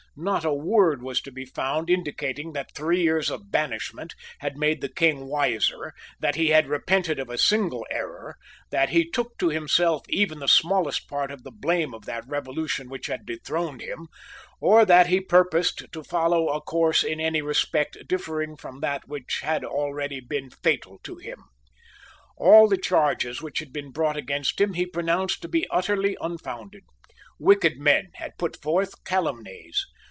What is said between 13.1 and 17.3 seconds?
dethroned him, or that he purposed to follow a course in